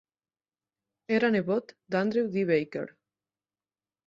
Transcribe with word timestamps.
Era 1.17 1.29
nebot 1.35 1.75
d'Andrew 1.97 2.25
D. 2.39 2.45
Baker. 2.53 2.87